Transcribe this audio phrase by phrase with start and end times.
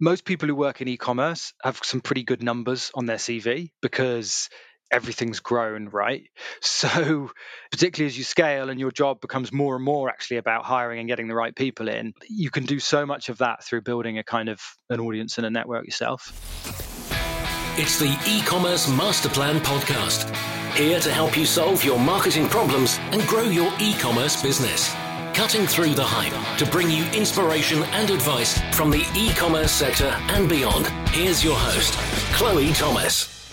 [0.00, 4.48] most people who work in e-commerce have some pretty good numbers on their CV because
[4.90, 6.24] everything's grown, right?
[6.60, 7.30] So,
[7.70, 11.08] particularly as you scale and your job becomes more and more actually about hiring and
[11.08, 14.24] getting the right people in, you can do so much of that through building a
[14.24, 14.60] kind of
[14.90, 16.32] an audience and a network yourself.
[17.78, 20.34] It's the e-commerce master plan podcast.
[20.74, 24.94] Here to help you solve your marketing problems and grow your e-commerce business
[25.34, 30.16] cutting through the hype to bring you inspiration and advice from the e commerce sector
[30.28, 30.86] and beyond.
[31.08, 31.94] Here's your host,
[32.34, 33.50] Chloe Thomas.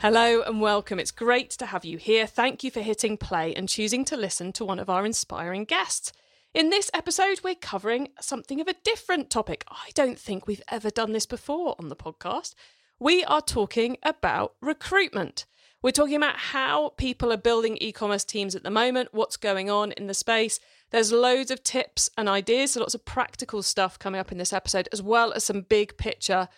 [0.00, 0.98] Hello and welcome.
[0.98, 2.26] It's great to have you here.
[2.26, 6.12] Thank you for hitting play and choosing to listen to one of our inspiring guests.
[6.52, 9.64] In this episode, we're covering something of a different topic.
[9.70, 12.54] I don't think we've ever done this before on the podcast.
[13.00, 15.46] We are talking about recruitment.
[15.84, 19.68] We're talking about how people are building e commerce teams at the moment, what's going
[19.68, 20.58] on in the space.
[20.92, 24.54] There's loads of tips and ideas, so lots of practical stuff coming up in this
[24.54, 26.48] episode, as well as some big picture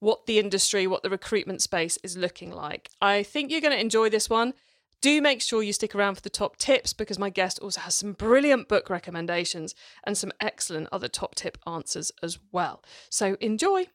[0.00, 2.90] what the industry, what the recruitment space is looking like.
[3.00, 4.52] I think you're going to enjoy this one.
[5.00, 7.94] Do make sure you stick around for the top tips because my guest also has
[7.94, 12.82] some brilliant book recommendations and some excellent other top tip answers as well.
[13.10, 13.86] So enjoy.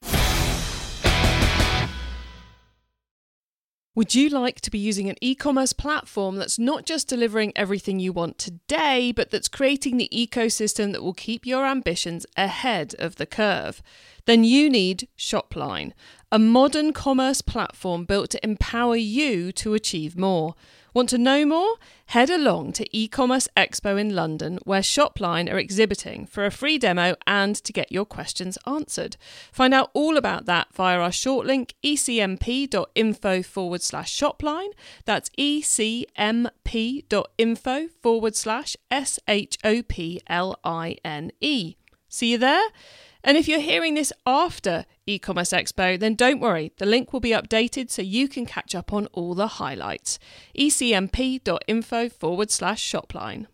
[3.98, 8.00] Would you like to be using an e commerce platform that's not just delivering everything
[8.00, 13.16] you want today, but that's creating the ecosystem that will keep your ambitions ahead of
[13.16, 13.81] the curve?
[14.25, 15.94] Then you need Shopline,
[16.31, 20.56] a modern commerce platform built to empower you to achieve more.
[20.94, 21.75] Want to know more?
[22.08, 27.16] Head along to e-commerce expo in London where Shopline are exhibiting for a free demo
[27.28, 29.16] and to get your questions answered.
[29.52, 34.72] Find out all about that via our short link ecmp.info forward slash shopline.
[35.06, 36.58] That's ecmp.info
[38.02, 41.75] forward slash S H O P L I N E.
[42.09, 42.69] See you there?
[43.28, 47.31] And if you're hearing this after e-commerce expo, then don't worry, the link will be
[47.31, 50.17] updated so you can catch up on all the highlights.
[50.58, 53.47] ecmp.info forward slash shopline.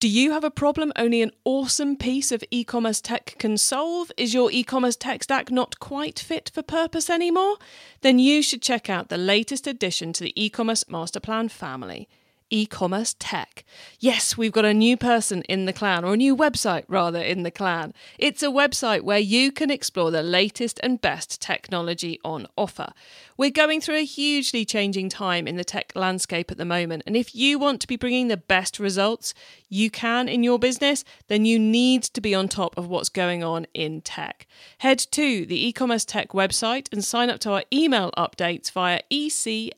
[0.00, 4.12] Do you have a problem only an awesome piece of e commerce tech can solve?
[4.18, 7.56] Is your e commerce tech stack not quite fit for purpose anymore?
[8.02, 12.06] Then you should check out the latest addition to the e commerce master plan family
[12.54, 13.64] e commerce tech.
[13.98, 17.42] Yes, we've got a new person in the clan, or a new website rather, in
[17.42, 17.92] the clan.
[18.16, 22.92] It's a website where you can explore the latest and best technology on offer.
[23.36, 27.16] We're going through a hugely changing time in the tech landscape at the moment, and
[27.16, 29.34] if you want to be bringing the best results
[29.68, 33.42] you can in your business, then you need to be on top of what's going
[33.42, 34.46] on in tech.
[34.78, 39.00] Head to the e commerce tech website and sign up to our email updates via
[39.10, 39.72] ecmp.info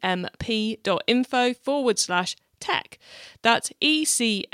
[1.54, 2.98] forward slash tech.
[3.42, 4.52] That's ecmp.info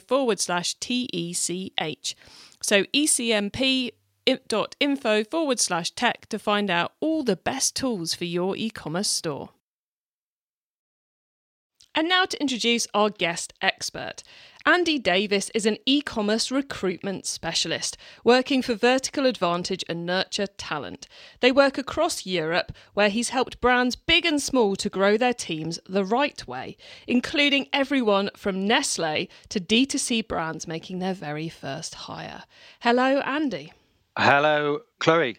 [0.00, 2.16] forward slash TECH.
[2.62, 3.94] So ecmp.info
[5.24, 9.50] forward slash tech to find out all the best tools for your e commerce store.
[11.94, 14.24] And now to introduce our guest expert.
[14.66, 21.06] Andy Davies is an e commerce recruitment specialist working for Vertical Advantage and Nurture Talent.
[21.40, 25.78] They work across Europe, where he's helped brands big and small to grow their teams
[25.86, 32.44] the right way, including everyone from Nestle to D2C brands making their very first hire.
[32.80, 33.70] Hello, Andy.
[34.16, 35.36] Hello, Chloe.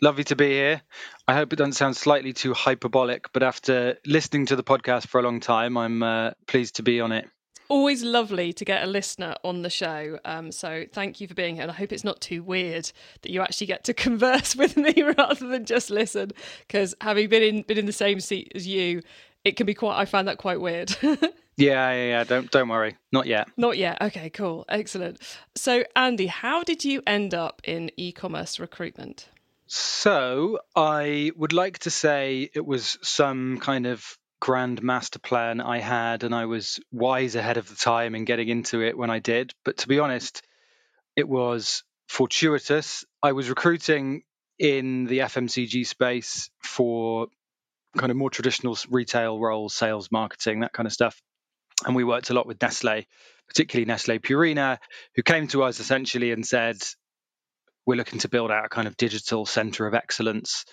[0.00, 0.80] Lovely to be here.
[1.26, 5.18] I hope it doesn't sound slightly too hyperbolic, but after listening to the podcast for
[5.18, 7.28] a long time, I'm uh, pleased to be on it.
[7.70, 10.18] Always lovely to get a listener on the show.
[10.24, 11.62] Um, so thank you for being here.
[11.62, 12.90] And I hope it's not too weird
[13.22, 16.32] that you actually get to converse with me rather than just listen.
[16.66, 19.02] Because having been in been in the same seat as you,
[19.44, 19.98] it can be quite.
[19.98, 20.94] I find that quite weird.
[21.60, 22.24] Yeah, yeah, yeah.
[22.24, 22.96] Don't don't worry.
[23.12, 23.48] Not yet.
[23.58, 24.00] Not yet.
[24.00, 24.64] Okay, cool.
[24.70, 25.20] Excellent.
[25.54, 29.28] So, Andy, how did you end up in e-commerce recruitment?
[29.66, 35.78] So I would like to say it was some kind of grand master plan I
[35.78, 39.18] had, and I was wise ahead of the time in getting into it when I
[39.18, 39.52] did.
[39.64, 40.42] But to be honest,
[41.16, 43.04] it was fortuitous.
[43.22, 44.22] I was recruiting
[44.58, 47.28] in the FMCG space for
[47.96, 51.20] kind of more traditional retail roles, sales, marketing, that kind of stuff.
[51.86, 53.06] And we worked a lot with Nestle,
[53.48, 54.78] particularly Nestle Purina,
[55.14, 56.76] who came to us essentially and said,
[57.86, 60.64] we're looking to build out a kind of digital center of excellence.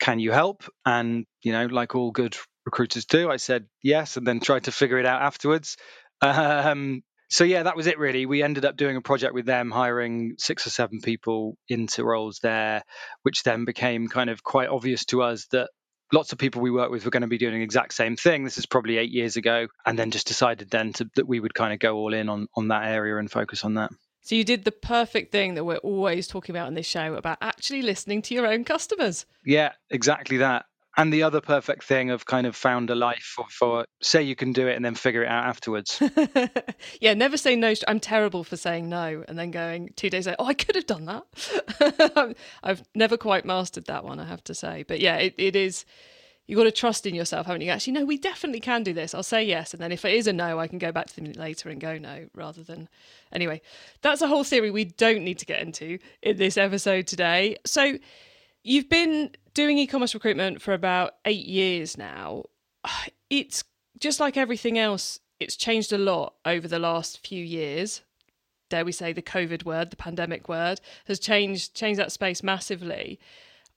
[0.00, 0.64] Can you help?
[0.86, 2.36] And, you know, like all good
[2.68, 5.78] recruiters do, I said yes, and then tried to figure it out afterwards.
[6.20, 8.26] Um, so yeah, that was it really.
[8.26, 12.40] We ended up doing a project with them, hiring six or seven people into roles
[12.42, 12.82] there,
[13.22, 15.70] which then became kind of quite obvious to us that
[16.12, 18.44] lots of people we work with were going to be doing the exact same thing.
[18.44, 21.54] This is probably eight years ago, and then just decided then to, that we would
[21.54, 23.90] kind of go all in on on that area and focus on that.
[24.20, 27.38] So you did the perfect thing that we're always talking about in this show about
[27.40, 29.24] actually listening to your own customers.
[29.42, 30.66] Yeah, exactly that.
[30.98, 34.34] And the other perfect thing of kind of found a life for, for say you
[34.34, 36.02] can do it and then figure it out afterwards.
[37.00, 37.72] yeah, never say no.
[37.86, 40.86] I'm terrible for saying no and then going two days later, oh, I could have
[40.86, 42.36] done that.
[42.64, 44.84] I've never quite mastered that one, I have to say.
[44.88, 45.84] But yeah, it, it is
[46.48, 47.70] you've got to trust in yourself, haven't you?
[47.70, 49.14] Actually, no, we definitely can do this.
[49.14, 49.72] I'll say yes.
[49.72, 51.80] And then if it is a no, I can go back to them later and
[51.80, 52.88] go no rather than.
[53.32, 53.60] Anyway,
[54.02, 57.56] that's a whole theory we don't need to get into in this episode today.
[57.64, 57.98] So
[58.64, 62.44] you've been doing e commerce recruitment for about eight years now.
[63.30, 63.62] It's
[64.00, 68.00] just like everything else, it's changed a lot over the last few years.
[68.70, 73.18] Dare we say the COVID word, the pandemic word, has changed changed that space massively.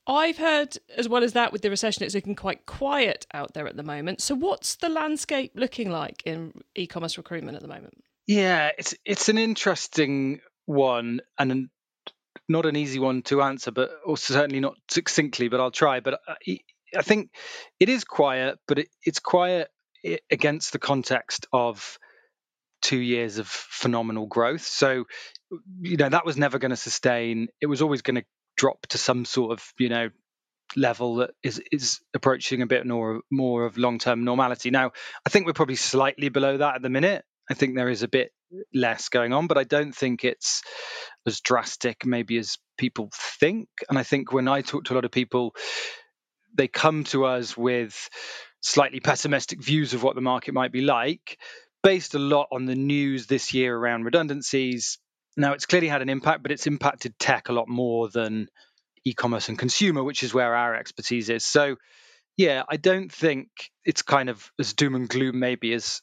[0.08, 3.68] I've heard, as well as that, with the recession, it's looking quite quiet out there
[3.68, 4.22] at the moment.
[4.22, 8.04] So, what's the landscape looking like in e-commerce recruitment at the moment?
[8.26, 11.70] Yeah, it's it's an interesting one and
[12.52, 15.50] not an easy one to answer, but certainly not succinctly.
[15.50, 16.00] But I'll try.
[16.00, 16.60] But uh, I,
[16.96, 17.32] I think
[17.80, 19.70] it is quiet, but it, it's quiet
[20.30, 21.98] against the context of
[22.82, 24.66] two years of phenomenal growth.
[24.66, 25.06] So,
[25.82, 27.50] you know, that was never going to sustain.
[27.62, 28.26] It was always going to
[28.58, 30.10] drop to some sort of you know
[30.76, 34.72] level that is is approaching a bit more more of long term normality.
[34.72, 34.92] Now,
[35.26, 37.24] I think we're probably slightly below that at the minute.
[37.50, 38.32] I think there is a bit
[38.74, 40.62] less going on, but I don't think it's
[41.26, 43.68] as drastic maybe as people think.
[43.90, 45.56] And I think when I talk to a lot of people,
[46.54, 48.10] they come to us with
[48.62, 51.38] slightly pessimistic views of what the market might be like,
[51.84, 55.00] based a lot on the news this year around redundancies,
[55.38, 58.48] now, it's clearly had an impact, but it's impacted tech a lot more than
[59.06, 61.46] e commerce and consumer, which is where our expertise is.
[61.46, 61.78] So,
[62.38, 63.50] yeah, I don't think
[63.86, 66.02] it's kind of as doom and gloom maybe as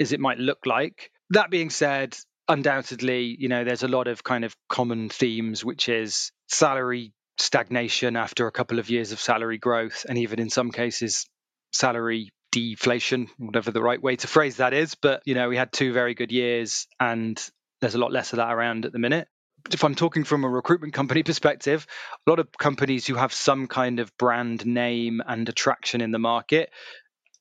[0.00, 1.11] as it might look like.
[1.30, 2.16] That being said,
[2.48, 8.16] undoubtedly, you know, there's a lot of kind of common themes, which is salary stagnation
[8.16, 11.26] after a couple of years of salary growth, and even in some cases,
[11.72, 14.94] salary deflation, whatever the right way to phrase that is.
[14.94, 17.42] But, you know, we had two very good years and
[17.80, 19.26] there's a lot less of that around at the minute.
[19.72, 21.86] If I'm talking from a recruitment company perspective,
[22.26, 26.18] a lot of companies who have some kind of brand name and attraction in the
[26.18, 26.70] market,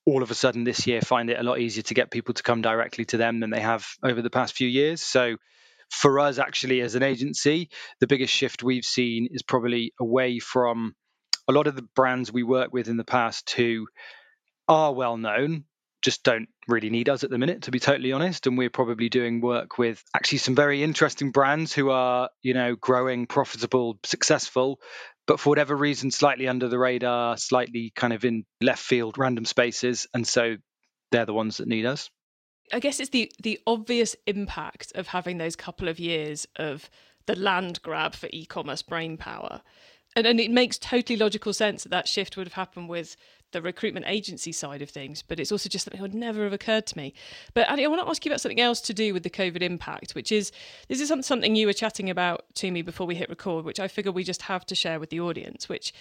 [0.05, 2.43] all of a sudden this year find it a lot easier to get people to
[2.43, 5.01] come directly to them than they have over the past few years.
[5.01, 5.37] So
[5.89, 7.69] for us, actually, as an agency,
[7.99, 10.95] the biggest shift we've seen is probably away from
[11.47, 13.87] a lot of the brands we work with in the past who
[14.67, 15.65] are well known
[16.01, 18.47] just don't really need us at the minute, to be totally honest.
[18.47, 22.75] And we're probably doing work with actually some very interesting brands who are, you know,
[22.75, 24.79] growing, profitable, successful,
[25.27, 29.45] but for whatever reason, slightly under the radar, slightly kind of in left field, random
[29.45, 30.07] spaces.
[30.13, 30.57] And so
[31.11, 32.09] they're the ones that need us.
[32.73, 36.89] I guess it's the the obvious impact of having those couple of years of
[37.27, 39.61] the land grab for e-commerce brain power.
[40.15, 43.15] And, and it makes totally logical sense that that shift would have happened with
[43.51, 46.53] the recruitment agency side of things, but it's also just something that would never have
[46.53, 47.13] occurred to me.
[47.53, 49.61] But Andy, I want to ask you about something else to do with the COVID
[49.61, 50.51] impact, which is
[50.87, 53.87] this is something you were chatting about to me before we hit record, which I
[53.87, 55.93] figure we just have to share with the audience, which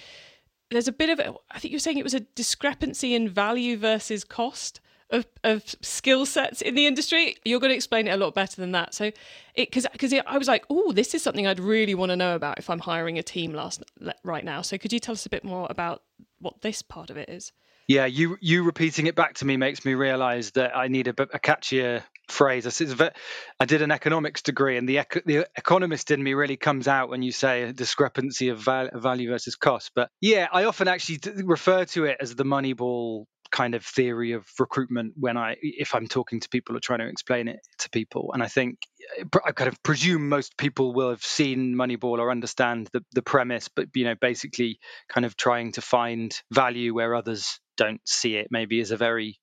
[0.70, 4.24] there's a bit of, I think you're saying it was a discrepancy in value versus
[4.24, 4.80] cost
[5.10, 7.36] of, of skill sets in the industry.
[7.44, 8.94] You're going to explain it a lot better than that.
[8.94, 9.06] So,
[9.54, 12.34] it because because I was like, oh, this is something I'd really want to know
[12.34, 13.82] about if I'm hiring a team last
[14.22, 14.62] right now.
[14.62, 16.02] So, could you tell us a bit more about
[16.40, 17.52] what this part of it is?
[17.88, 21.10] Yeah, you you repeating it back to me makes me realise that I need a,
[21.10, 22.64] a catchier phrase.
[23.00, 23.10] I,
[23.58, 27.22] I did an economics degree, and the the economist in me really comes out when
[27.22, 29.90] you say a discrepancy of value versus cost.
[29.96, 34.46] But yeah, I often actually refer to it as the Moneyball kind of theory of
[34.58, 38.30] recruitment when I, if I'm talking to people or trying to explain it to people.
[38.32, 38.78] And I think
[39.18, 43.22] eh, I kind of presume most people will have seen Moneyball or understand the, the
[43.22, 44.78] premise, but, you know, basically
[45.08, 49.38] kind of trying to find value where others don't see it, maybe is a very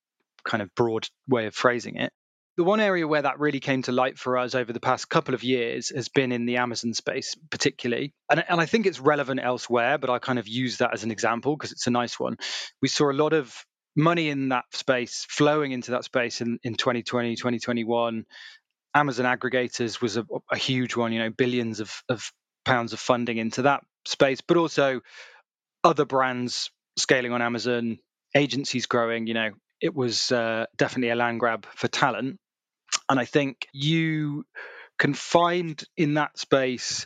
[0.45, 2.11] kind of broad way of phrasing it.
[2.55, 5.35] The one area where that really came to light for us over the past couple
[5.35, 8.15] of years has been in the Amazon space, particularly.
[8.31, 11.11] And, and I think it's relevant elsewhere, but I kind of use that as an
[11.11, 12.37] example because it's a nice one.
[12.81, 13.53] We saw a lot of
[13.97, 18.25] money in that space flowing into that space in, in 2020 2021
[18.95, 22.31] amazon aggregators was a, a huge one you know billions of, of
[22.65, 25.01] pounds of funding into that space but also
[25.83, 27.97] other brands scaling on amazon
[28.35, 29.51] agencies growing you know
[29.81, 32.37] it was uh, definitely a land grab for talent.
[33.09, 34.45] And i think you
[34.99, 37.05] can find in that space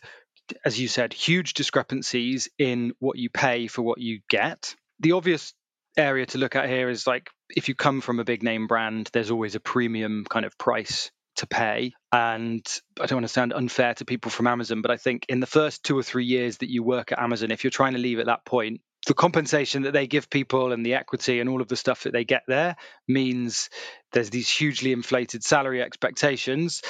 [0.65, 4.75] as you said huge discrepancies in what you pay for what you get.
[4.99, 5.53] The obvious
[5.97, 9.09] area to look at here is like if you come from a big name brand,
[9.13, 11.93] there's always a premium kind of price to pay.
[12.11, 12.65] And
[12.99, 15.47] I don't want to sound unfair to people from Amazon, but I think in the
[15.47, 18.19] first two or three years that you work at Amazon, if you're trying to leave
[18.19, 21.67] at that point, the compensation that they give people and the equity and all of
[21.67, 22.75] the stuff that they get there
[23.07, 23.69] means
[24.11, 26.81] there's these hugely inflated salary expectations.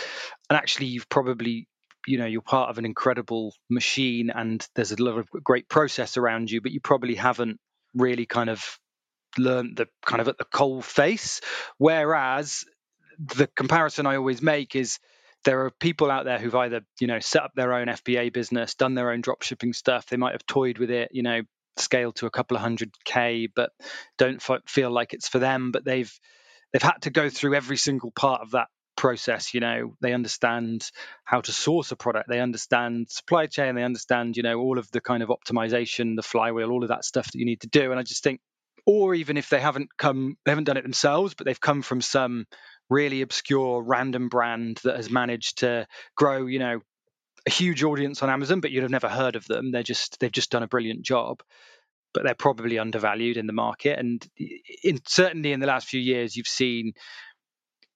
[0.50, 1.68] And actually, you've probably
[2.08, 6.18] you know you're part of an incredible machine and there's a lot of great process
[6.18, 7.60] around you but you probably haven't
[7.94, 8.80] really kind of
[9.38, 11.42] learned the kind of at the coal face
[11.78, 12.66] whereas
[13.20, 15.00] the comparison I always make is
[15.44, 18.76] there are people out there who've either you know set up their own FBA business,
[18.76, 20.08] done their own drop shipping stuff.
[20.08, 21.42] They might have toyed with it, you know,
[21.78, 23.72] scaled to a couple of hundred k, but
[24.18, 25.72] don't feel like it's for them.
[25.72, 26.14] But they've
[26.72, 29.54] they've had to go through every single part of that process.
[29.54, 30.90] You know, they understand
[31.24, 34.90] how to source a product, they understand supply chain, they understand you know all of
[34.92, 37.92] the kind of optimization, the flywheel, all of that stuff that you need to do.
[37.92, 38.42] And I just think
[38.86, 42.02] or even if they haven't come they haven't done it themselves but they've come from
[42.02, 42.46] some
[42.92, 46.82] really obscure random brand that has managed to grow, you know,
[47.48, 49.72] a huge audience on Amazon, but you'd have never heard of them.
[49.72, 51.42] They're just they've just done a brilliant job,
[52.14, 53.98] but they're probably undervalued in the market.
[53.98, 54.24] And
[54.84, 56.92] in certainly in the last few years, you've seen,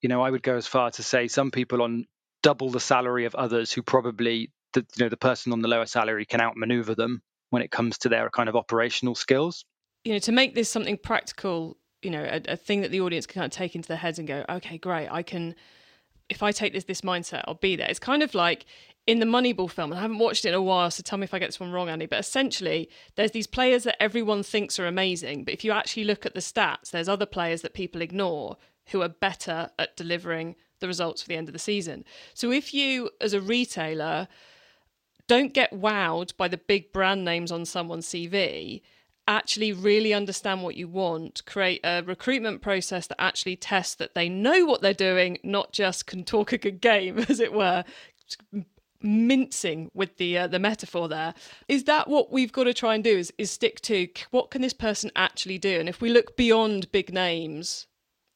[0.02, 2.06] you know, I would go as far to say some people on
[2.42, 5.86] double the salary of others who probably the you know the person on the lower
[5.86, 9.66] salary can outmaneuver them when it comes to their kind of operational skills.
[10.06, 13.26] You know, to make this something practical you know a, a thing that the audience
[13.26, 15.56] can kind of take into their heads and go okay great i can
[16.30, 18.66] if i take this this mindset i'll be there it's kind of like
[19.08, 21.34] in the Moneyball film, I haven't watched it in a while, so tell me if
[21.34, 22.08] I get this one wrong, Andy.
[22.08, 25.44] But essentially, there's these players that everyone thinks are amazing.
[25.44, 28.58] But if you actually look at the stats, there's other players that people ignore
[28.88, 32.04] who are better at delivering the results for the end of the season.
[32.34, 34.28] So if you, as a retailer,
[35.28, 38.82] don't get wowed by the big brand names on someone's CV,
[39.28, 44.30] actually really understand what you want, create a recruitment process that actually tests that they
[44.30, 47.84] know what they're doing, not just can talk a good game, as it were.
[49.02, 51.36] Mincing with the uh, the metaphor there
[51.68, 54.64] is that what we've got to try and do is is stick to what can
[54.64, 57.86] this person actually do, and if we look beyond big names,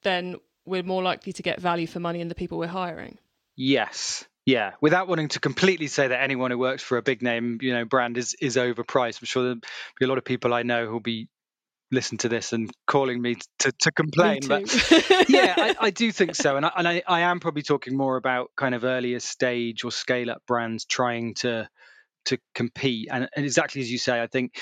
[0.03, 3.17] then we're more likely to get value for money in the people we're hiring.
[3.55, 7.59] Yes, yeah, without wanting to completely say that anyone who works for a big name,
[7.61, 9.21] you know, brand is is overpriced.
[9.21, 9.59] I'm sure there'll
[9.99, 11.29] be a lot of people I know who'll be
[11.91, 14.39] listen to this and calling me to, to complain.
[14.47, 16.55] But yeah, I, I, do think so.
[16.55, 19.91] And, I, and I, I am probably talking more about kind of earlier stage or
[19.91, 21.67] scale up brands trying to
[22.25, 23.07] to compete.
[23.11, 24.59] And, and exactly as you say, I think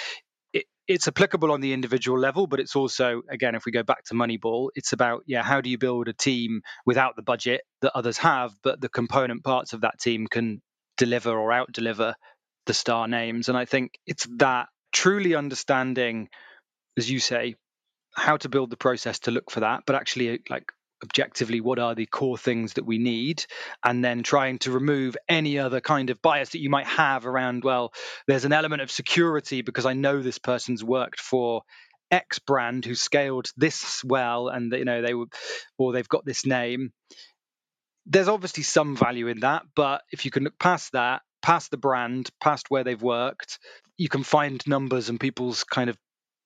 [0.87, 4.13] it's applicable on the individual level, but it's also, again, if we go back to
[4.13, 8.17] Moneyball, it's about, yeah, how do you build a team without the budget that others
[8.19, 10.61] have, but the component parts of that team can
[10.97, 12.15] deliver or out deliver
[12.65, 13.49] the star names.
[13.49, 16.29] And I think it's that truly understanding,
[16.97, 17.55] as you say,
[18.15, 20.71] how to build the process to look for that, but actually like
[21.03, 23.45] objectively what are the core things that we need?
[23.83, 27.63] And then trying to remove any other kind of bias that you might have around
[27.63, 27.93] well
[28.27, 31.61] there's an element of security because i know this person's worked for
[32.11, 35.25] x brand who scaled this well and you know they were
[35.77, 36.91] or they've got this name.
[38.05, 41.77] There's obviously some value in that but if you can look past that past the
[41.77, 43.59] brand past where they've worked
[43.97, 45.97] you can find numbers and people's kind of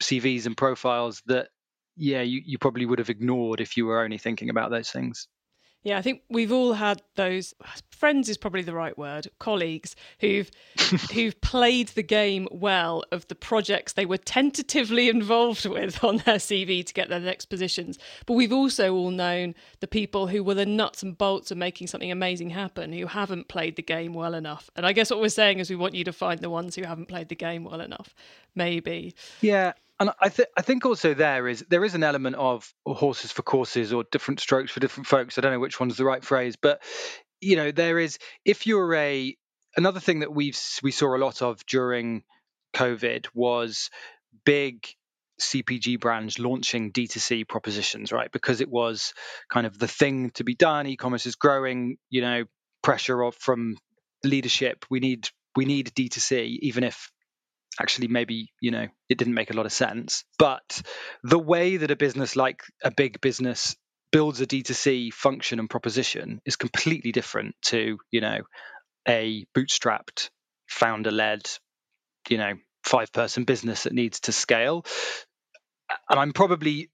[0.01, 1.49] cvs and profiles that
[1.95, 5.27] yeah, you, you probably would have ignored if you were only thinking about those things.
[5.83, 7.55] Yeah, I think we've all had those
[7.89, 10.51] friends is probably the right word, colleagues who've
[11.13, 16.35] who've played the game well of the projects they were tentatively involved with on their
[16.35, 17.97] CV to get their next positions.
[18.27, 21.87] But we've also all known the people who were the nuts and bolts of making
[21.87, 24.69] something amazing happen who haven't played the game well enough.
[24.75, 26.83] And I guess what we're saying is we want you to find the ones who
[26.83, 28.13] haven't played the game well enough.
[28.53, 29.15] Maybe.
[29.41, 33.31] Yeah, and I, th- I think also there is there is an element of horses
[33.31, 35.37] for courses or different strokes for different folks.
[35.37, 36.81] I don't know which one's the right phrase, but
[37.39, 39.37] you know there is if you're a
[39.77, 42.23] another thing that we've we saw a lot of during
[42.73, 43.91] COVID was
[44.43, 44.87] big
[45.39, 48.31] CPG brands launching D2C propositions, right?
[48.31, 49.13] Because it was
[49.49, 50.87] kind of the thing to be done.
[50.87, 52.45] E-commerce is growing, you know,
[52.81, 53.77] pressure of from
[54.23, 54.83] leadership.
[54.89, 57.11] We need we need D2C, even if
[57.79, 60.23] actually maybe you know it didn't make a lot of sense.
[60.37, 60.81] But
[61.23, 63.75] the way that a business like a big business
[64.11, 68.39] builds a d2c function and proposition is completely different to you know
[69.07, 70.29] a bootstrapped
[70.67, 71.49] founder led
[72.29, 74.85] you know five person business that needs to scale.
[76.09, 76.89] And i'm probably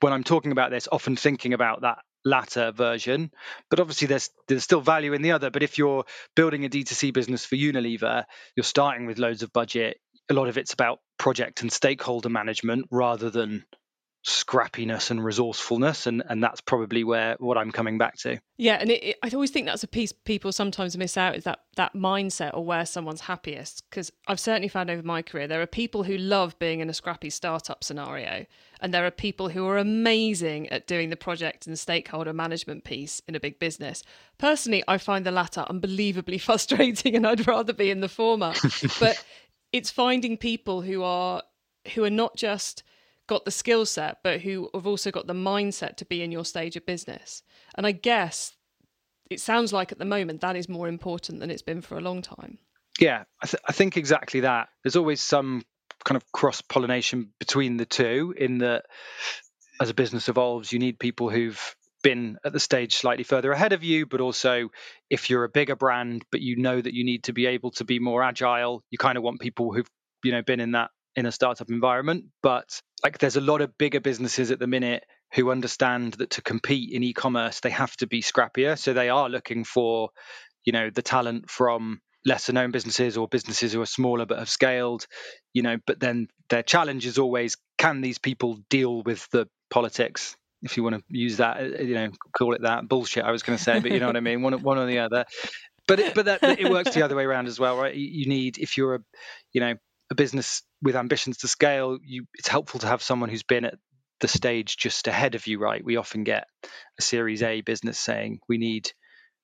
[0.00, 3.30] when i'm talking about this often thinking about that latter version.
[3.70, 5.50] But obviously there's there's still value in the other.
[5.50, 8.24] But if you're building a d2c business for unilever
[8.56, 9.98] you're starting with loads of budget
[10.30, 13.64] a lot of it's about project and stakeholder management rather than
[14.26, 18.38] scrappiness and resourcefulness and and that's probably where what i'm coming back to.
[18.58, 21.44] Yeah and it, it, i always think that's a piece people sometimes miss out is
[21.44, 25.62] that that mindset or where someone's happiest because i've certainly found over my career there
[25.62, 28.44] are people who love being in a scrappy startup scenario
[28.80, 33.22] and there are people who are amazing at doing the project and stakeholder management piece
[33.26, 34.02] in a big business.
[34.36, 38.52] Personally i find the latter unbelievably frustrating and i'd rather be in the former.
[39.00, 39.24] But
[39.72, 41.42] it's finding people who are
[41.94, 42.82] who are not just
[43.26, 46.44] got the skill set, but who have also got the mindset to be in your
[46.44, 47.42] stage of business.
[47.76, 48.56] And I guess
[49.30, 52.02] it sounds like at the moment that is more important than it's been for a
[52.02, 52.58] long time.
[52.98, 54.68] Yeah, I, th- I think exactly that.
[54.82, 55.62] There's always some
[56.04, 58.86] kind of cross pollination between the two, in that
[59.80, 63.72] as a business evolves, you need people who've been at the stage slightly further ahead
[63.72, 64.68] of you, but also
[65.10, 67.84] if you're a bigger brand, but you know that you need to be able to
[67.84, 69.88] be more agile, you kind of want people who've
[70.24, 72.26] you know been in that in a startup environment.
[72.42, 76.42] But like there's a lot of bigger businesses at the minute who understand that to
[76.42, 78.78] compete in e-commerce they have to be scrappier.
[78.78, 80.10] So they are looking for,
[80.64, 84.48] you know, the talent from lesser known businesses or businesses who are smaller but have
[84.48, 85.06] scaled,
[85.52, 90.36] you know, but then their challenge is always can these people deal with the politics
[90.62, 93.24] if you want to use that, uh, you know, call it that bullshit.
[93.24, 94.42] I was going to say, but you know what I mean.
[94.42, 95.24] One, one or the other.
[95.86, 97.94] But it, but that it works the other way around as well, right?
[97.94, 99.00] You need if you're a,
[99.52, 99.74] you know,
[100.10, 103.74] a business with ambitions to scale, you it's helpful to have someone who's been at
[104.20, 105.84] the stage just ahead of you, right?
[105.84, 106.46] We often get
[106.98, 108.90] a Series A business saying we need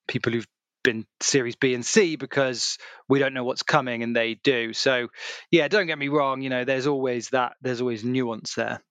[0.07, 0.47] people who've
[0.83, 2.77] been Series B and C because
[3.09, 4.73] we don't know what's coming, and they do.
[4.73, 5.07] So,
[5.51, 6.41] yeah, don't get me wrong.
[6.41, 7.53] You know, there's always that.
[7.61, 8.81] There's always nuance there.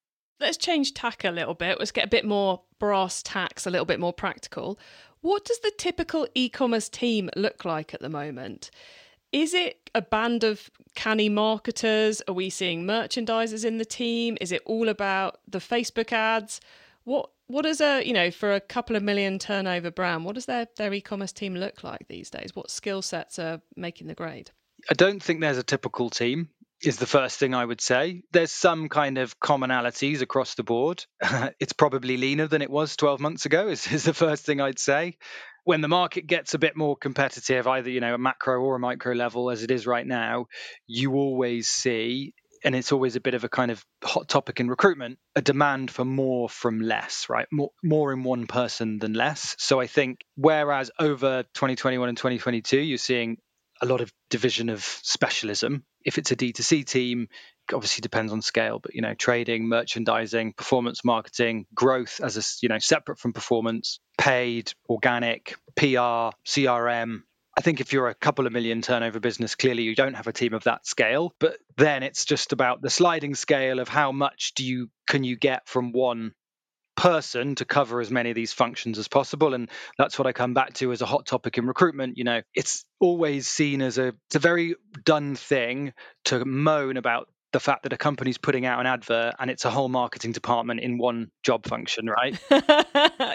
[0.44, 1.78] Let's change tack a little bit.
[1.78, 4.78] Let's get a bit more brass tacks, a little bit more practical.
[5.22, 8.70] What does the typical e-commerce team look like at the moment?
[9.32, 12.20] Is it a band of canny marketers?
[12.28, 14.36] Are we seeing merchandisers in the team?
[14.38, 16.60] Is it all about the Facebook ads?
[17.04, 20.26] What what does a you know for a couple of million turnover brand?
[20.26, 22.54] What does their their e-commerce team look like these days?
[22.54, 24.50] What skill sets are making the grade?
[24.90, 26.50] I don't think there's a typical team
[26.86, 28.22] is the first thing I would say.
[28.32, 31.04] There's some kind of commonalities across the board.
[31.60, 34.78] it's probably leaner than it was 12 months ago, is, is the first thing I'd
[34.78, 35.16] say
[35.64, 38.78] when the market gets a bit more competitive, either you know a macro or a
[38.80, 40.46] micro level, as it is right now,
[40.86, 44.68] you always see, and it's always a bit of a kind of hot topic in
[44.68, 47.46] recruitment, a demand for more from less, right?
[47.50, 49.56] More more in one person than less.
[49.58, 53.38] So I think whereas over 2021 and 2022, you're seeing
[53.82, 55.84] a lot of division of specialism.
[56.04, 57.28] If it's a D2C team,
[57.72, 62.68] obviously depends on scale, but you know, trading, merchandising, performance marketing, growth as a you
[62.68, 67.22] know separate from performance, paid, organic, PR, CRM.
[67.56, 70.32] I think if you're a couple of million turnover business, clearly you don't have a
[70.32, 71.32] team of that scale.
[71.38, 75.36] But then it's just about the sliding scale of how much do you can you
[75.36, 76.32] get from one
[76.96, 80.54] person to cover as many of these functions as possible and that's what i come
[80.54, 84.08] back to as a hot topic in recruitment you know it's always seen as a
[84.28, 85.92] it's a very done thing
[86.24, 89.70] to moan about the fact that a company's putting out an advert and it's a
[89.70, 92.36] whole marketing department in one job function, right?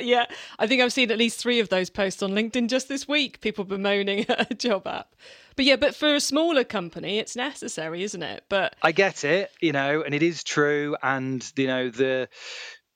[0.04, 0.26] yeah,
[0.60, 3.40] I think I've seen at least three of those posts on LinkedIn just this week.
[3.40, 5.16] People bemoaning a job app.
[5.56, 8.44] But yeah, but for a smaller company, it's necessary, isn't it?
[8.50, 10.98] But I get it, you know, and it is true.
[11.02, 12.28] And, you know, the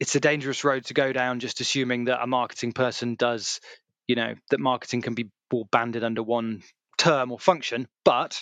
[0.04, 3.62] it's a dangerous road to go down just assuming that a marketing person does,
[4.06, 6.62] you know, that marketing can be all banded under one
[6.98, 7.88] term or function.
[8.04, 8.42] But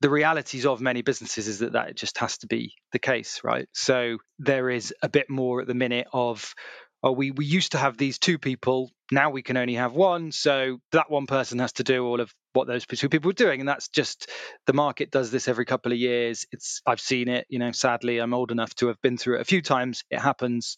[0.00, 3.66] the realities of many businesses is that that just has to be the case, right?
[3.72, 6.54] So there is a bit more at the minute of,
[7.02, 10.30] oh, we, we used to have these two people, now we can only have one.
[10.30, 13.60] So that one person has to do all of what those two people are doing.
[13.60, 14.28] And that's just
[14.66, 16.46] the market does this every couple of years.
[16.52, 19.40] It's I've seen it, you know, sadly, I'm old enough to have been through it
[19.42, 20.04] a few times.
[20.10, 20.76] It happens,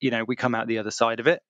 [0.00, 1.42] you know, we come out the other side of it.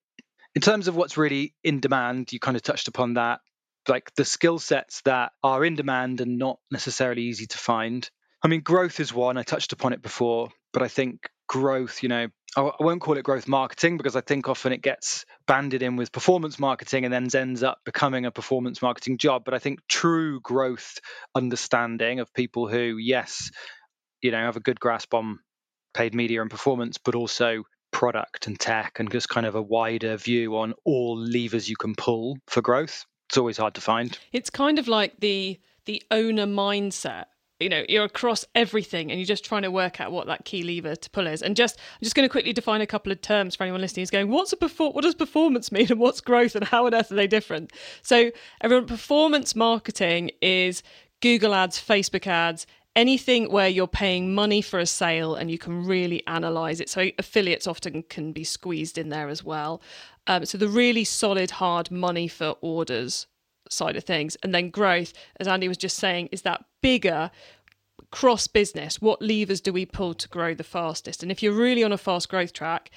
[0.55, 3.39] In terms of what's really in demand, you kind of touched upon that.
[3.87, 8.07] Like the skill sets that are in demand and not necessarily easy to find.
[8.43, 9.37] I mean, growth is one.
[9.37, 13.23] I touched upon it before, but I think growth, you know, I won't call it
[13.23, 17.29] growth marketing because I think often it gets banded in with performance marketing and then
[17.33, 19.43] ends up becoming a performance marketing job.
[19.45, 20.99] But I think true growth
[21.33, 23.51] understanding of people who, yes,
[24.21, 25.39] you know, have a good grasp on
[25.93, 30.17] paid media and performance, but also product and tech and just kind of a wider
[30.17, 33.05] view on all levers you can pull for growth.
[33.29, 34.17] It's always hard to find.
[34.33, 37.25] It's kind of like the the owner mindset
[37.61, 40.63] you know you're across everything and you're just trying to work out what that key
[40.63, 43.21] lever to pull is and just i'm just going to quickly define a couple of
[43.21, 46.21] terms for anyone listening who's going what's a perfor- what does performance mean and what's
[46.21, 47.71] growth and how on earth are they different
[48.01, 50.83] so everyone performance marketing is
[51.21, 55.85] google ads facebook ads anything where you're paying money for a sale and you can
[55.85, 56.89] really analyze it.
[56.89, 59.81] So affiliates often can be squeezed in there as well.
[60.27, 63.27] Um, so the really solid, hard money for orders
[63.71, 67.31] side of things, and then growth, as Andy was just saying, is that bigger
[68.11, 69.01] cross business.
[69.01, 71.23] What levers do we pull to grow the fastest?
[71.23, 72.91] And if you're really on a fast growth track,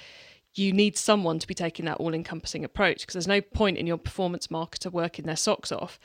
[0.53, 3.87] you need someone to be taking that all encompassing approach because there's no point in
[3.87, 5.99] your performance marketer working their socks off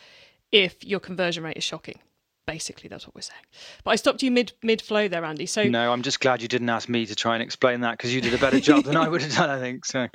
[0.50, 2.00] if your conversion rate is shocking.
[2.46, 3.42] Basically, that's what we're saying.
[3.84, 5.46] But I stopped you mid mid flow there, Andy.
[5.46, 8.12] So no, I'm just glad you didn't ask me to try and explain that because
[8.12, 9.50] you did a better job than I would have done.
[9.50, 10.08] I think so.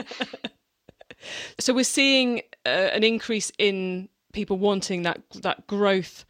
[1.60, 6.26] so we're seeing uh, an increase in people wanting that that growth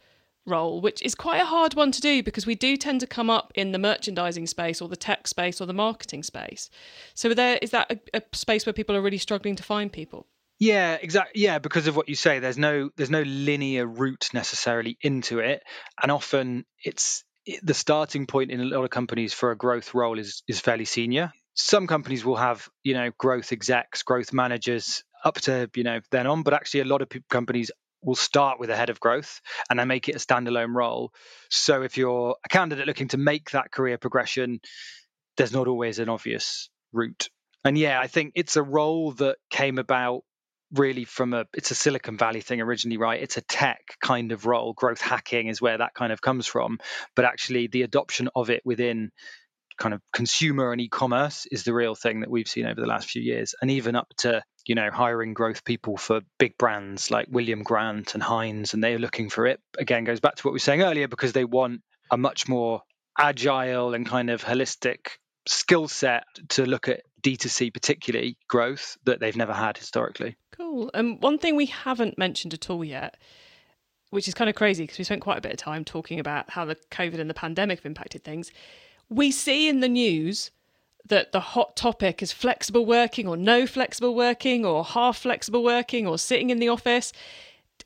[0.46, 3.28] role, which is quite a hard one to do because we do tend to come
[3.28, 6.70] up in the merchandising space or the tech space or the marketing space.
[7.14, 10.26] So there is that a, a space where people are really struggling to find people.
[10.58, 11.42] Yeah, exactly.
[11.42, 15.62] Yeah, because of what you say, there's no there's no linear route necessarily into it,
[16.00, 17.24] and often it's
[17.62, 20.86] the starting point in a lot of companies for a growth role is is fairly
[20.86, 21.32] senior.
[21.54, 26.26] Some companies will have you know growth execs, growth managers up to you know then
[26.26, 27.70] on, but actually a lot of companies
[28.06, 31.12] will start with a head of growth and then make it a standalone role.
[31.50, 34.60] So if you're a candidate looking to make that career progression,
[35.36, 37.28] there's not always an obvious route.
[37.64, 40.22] And yeah, I think it's a role that came about
[40.72, 44.46] really from a it's a silicon valley thing originally right it's a tech kind of
[44.46, 46.76] role growth hacking is where that kind of comes from
[47.14, 49.12] but actually the adoption of it within
[49.78, 53.08] kind of consumer and e-commerce is the real thing that we've seen over the last
[53.08, 57.26] few years and even up to you know hiring growth people for big brands like
[57.30, 60.56] William Grant and Heinz and they're looking for it again goes back to what we
[60.56, 62.82] were saying earlier because they want a much more
[63.18, 65.08] agile and kind of holistic
[65.46, 70.36] skill set to look at D2C particularly growth that they've never had historically.
[70.52, 70.90] Cool.
[70.94, 73.16] And um, one thing we haven't mentioned at all yet
[74.10, 76.50] which is kind of crazy because we spent quite a bit of time talking about
[76.50, 78.50] how the COVID and the pandemic have impacted things.
[79.08, 80.50] We see in the news
[81.08, 86.06] that the hot topic is flexible working or no flexible working or half flexible working
[86.06, 87.12] or sitting in the office.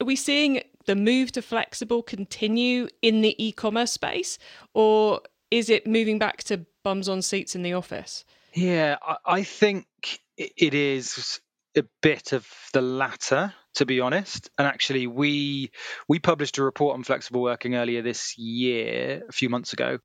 [0.00, 4.38] Are we seeing the move to flexible continue in the e commerce space
[4.74, 8.24] or is it moving back to bums on seats in the office?
[8.54, 9.86] Yeah, I think
[10.36, 11.40] it is
[11.76, 15.70] a bit of the latter to be honest and actually we
[16.08, 19.98] we published a report on flexible working earlier this year a few months ago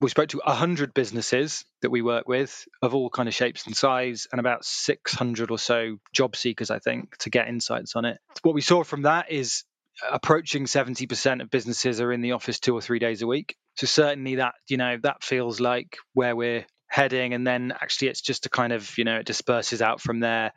[0.00, 3.76] we spoke to 100 businesses that we work with of all kind of shapes and
[3.76, 8.18] size and about 600 or so job seekers i think to get insights on it.
[8.42, 9.64] What we saw from that is
[10.10, 13.56] approaching 70% of businesses are in the office two or three days a week.
[13.76, 18.20] So certainly that you know that feels like where we're heading and then actually it's
[18.20, 20.52] just a kind of you know it disperses out from there.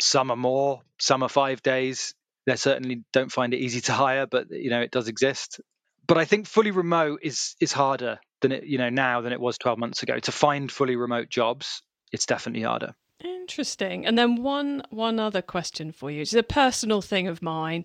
[0.00, 2.14] Some are more some are five days.
[2.46, 5.60] They certainly don't find it easy to hire but you know it does exist
[6.06, 9.40] but I think fully remote is is harder than it you know now than it
[9.40, 10.18] was 12 months ago.
[10.18, 12.94] To find fully remote jobs it's definitely harder.
[13.22, 14.06] Interesting.
[14.06, 16.22] And then one one other question for you.
[16.22, 17.84] It's a personal thing of mine.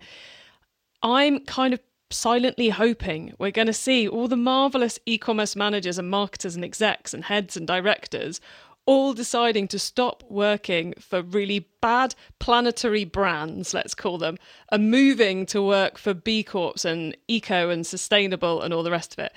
[1.02, 1.80] I'm kind of
[2.12, 7.14] silently hoping we're going to see all the marvelous e-commerce managers and marketers and execs
[7.14, 8.42] and heads and directors
[8.86, 14.38] all deciding to stop working for really bad planetary brands, let's call them,
[14.72, 19.13] and moving to work for B Corps and eco and sustainable and all the rest
[19.13, 19.34] of it.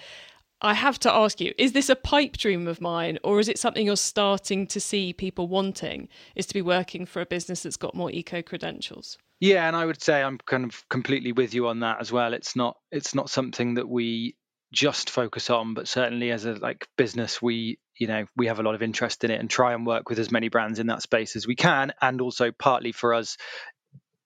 [0.64, 3.58] I have to ask you, is this a pipe dream of mine, or is it
[3.58, 6.08] something you're starting to see people wanting?
[6.36, 9.18] Is to be working for a business that's got more eco credentials?
[9.40, 12.32] Yeah, and I would say I'm kind of completely with you on that as well.
[12.32, 14.36] It's not it's not something that we
[14.72, 18.62] just focus on, but certainly as a like business, we you know we have a
[18.62, 21.02] lot of interest in it and try and work with as many brands in that
[21.02, 23.36] space as we can, and also partly for us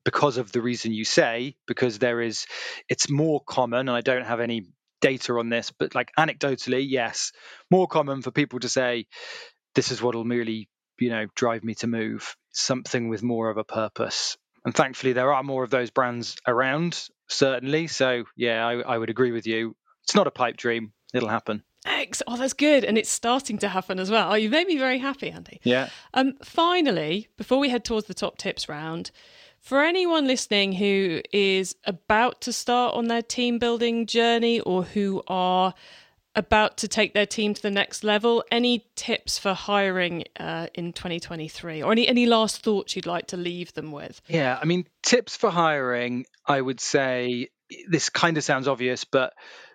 [0.05, 2.47] because of the reason you say because there is
[2.89, 4.63] it's more common and i don't have any
[5.01, 7.33] data on this but like anecdotally yes
[7.73, 9.05] more common for people to say
[9.75, 13.65] this is what'll merely you know drive me to move something with more of a
[13.65, 14.37] purpose.
[14.65, 17.87] And thankfully there are more of those brands around certainly.
[17.87, 19.77] So yeah I, I would agree with you
[20.07, 20.93] it's not a pipe dream.
[21.13, 21.65] It'll happen.
[21.85, 22.23] X.
[22.29, 22.85] Oh, that's good.
[22.85, 24.31] And it's starting to happen as well.
[24.31, 25.61] Oh, you made me very happy, Andy.
[25.65, 25.89] Yeah.
[26.15, 29.11] Um, finally, before we head towards the top tips round,
[29.61, 35.25] for anyone listening who is about to start on their team building journey or who
[35.27, 35.75] are
[36.37, 40.93] about to take their team to the next level, any tips for hiring uh, in
[40.93, 44.21] 2023 or any, any last thoughts you'd like to leave them with?
[44.29, 47.49] Yeah, I mean, tips for hiring, I would say
[47.89, 49.33] this kind of sounds obvious, but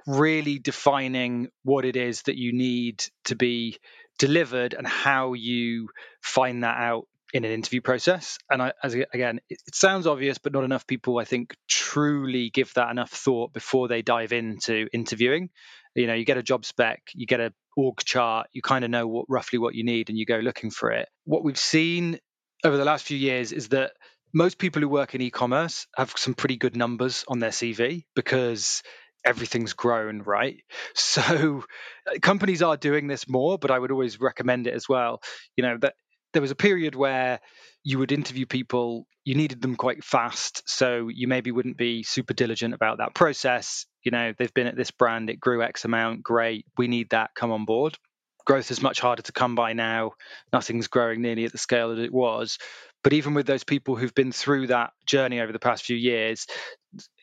[0.07, 3.77] really defining what it is that you need to be
[4.17, 5.89] delivered and how you
[6.21, 8.37] find that out in an interview process.
[8.49, 12.73] And I, as again, it, sounds obvious, but not enough people, I think, truly give
[12.73, 15.49] that enough thought before they dive into interviewing.
[15.95, 18.91] You know, you get a job spec, you get a org chart, you kind of
[18.91, 21.07] know what roughly what you need, and you go looking for it.
[21.25, 22.19] What we've seen
[22.63, 23.93] over the last few years is that
[24.33, 28.83] most people who work in e-commerce have some pretty good numbers on their CV because
[29.25, 30.57] everything's grown, right?
[30.95, 31.63] So
[32.07, 35.21] uh, companies are doing this more, but I would always recommend it as well.
[35.55, 35.95] You know, that
[36.33, 37.39] there was a period where
[37.83, 40.63] you would interview people, you needed them quite fast.
[40.65, 43.85] So you maybe wouldn't be super diligent about that process.
[44.03, 46.65] You know, they've been at this brand, it grew X amount, great.
[46.77, 47.97] We need that, come on board.
[48.45, 50.13] Growth is much harder to come by now.
[50.51, 52.57] Nothing's growing nearly at the scale that it was.
[53.03, 56.47] But even with those people who've been through that journey over the past few years,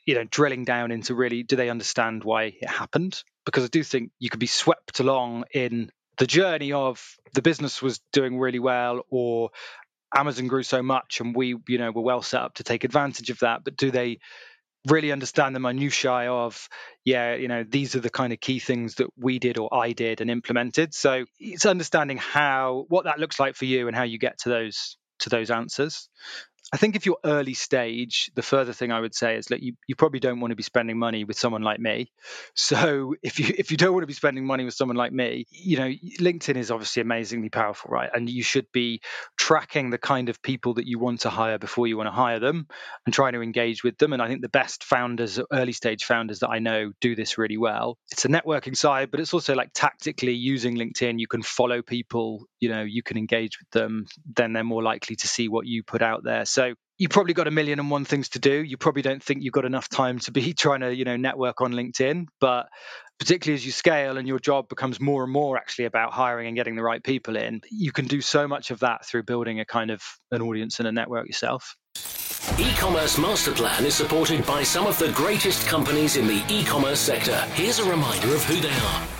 [0.06, 3.22] you know, drilling down into really do they understand why it happened?
[3.44, 7.80] Because I do think you could be swept along in the journey of the business
[7.80, 9.50] was doing really well or
[10.14, 13.30] Amazon grew so much and we, you know, were well set up to take advantage
[13.30, 13.62] of that.
[13.62, 14.18] But do they
[14.88, 16.68] really understand the minutiae of,
[17.04, 19.92] yeah, you know, these are the kind of key things that we did or I
[19.92, 20.94] did and implemented.
[20.94, 24.48] So it's understanding how what that looks like for you and how you get to
[24.48, 26.08] those to those answers.
[26.70, 29.72] I think if you're early stage, the further thing I would say is that you,
[29.86, 32.10] you probably don't want to be spending money with someone like me.
[32.54, 35.46] So if you if you don't want to be spending money with someone like me,
[35.50, 38.10] you know, LinkedIn is obviously amazingly powerful, right?
[38.12, 39.00] And you should be
[39.38, 42.40] tracking the kind of people that you want to hire before you want to hire
[42.40, 42.66] them
[43.06, 44.12] and trying to engage with them.
[44.12, 47.56] And I think the best founders, early stage founders that I know do this really
[47.56, 47.96] well.
[48.10, 52.46] It's a networking side, but it's also like tactically using LinkedIn, you can follow people,
[52.60, 55.82] you know, you can engage with them, then they're more likely to see what you
[55.82, 56.44] put out there.
[56.98, 58.62] You probably got a million and one things to do.
[58.62, 61.60] You probably don't think you've got enough time to be trying to, you know, network
[61.60, 62.26] on LinkedIn.
[62.40, 62.66] But
[63.18, 66.56] particularly as you scale and your job becomes more and more actually about hiring and
[66.56, 69.64] getting the right people in, you can do so much of that through building a
[69.64, 71.76] kind of an audience and a network yourself.
[72.58, 77.38] E-commerce master plan is supported by some of the greatest companies in the e-commerce sector.
[77.54, 79.17] Here's a reminder of who they are.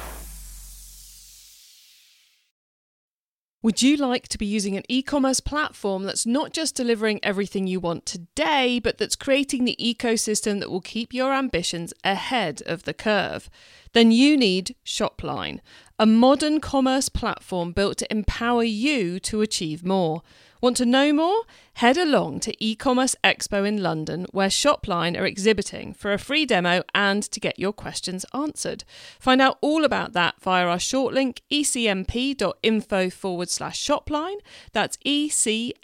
[3.68, 7.66] Would you like to be using an e commerce platform that's not just delivering everything
[7.66, 12.84] you want today, but that's creating the ecosystem that will keep your ambitions ahead of
[12.84, 13.50] the curve?
[13.92, 15.60] Then you need Shopline,
[15.98, 20.22] a modern commerce platform built to empower you to achieve more.
[20.60, 21.42] Want to know more?
[21.74, 26.82] Head along to e-commerce expo in London where Shopline are exhibiting for a free demo
[26.92, 28.82] and to get your questions answered.
[29.20, 34.38] Find out all about that via our short link ecmp.info forward slash shopline.
[34.72, 35.76] That's ecmp.info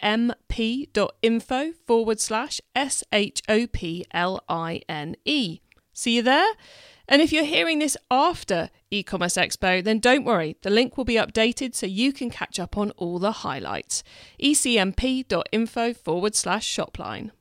[1.87, 5.61] forward slash S H O P L I N E.
[5.93, 6.51] See you there?
[7.07, 11.15] And if you're hearing this after e-commerce expo, then don't worry, the link will be
[11.15, 14.03] updated so you can catch up on all the highlights.
[14.41, 17.31] ecmp.info forward slash shopline.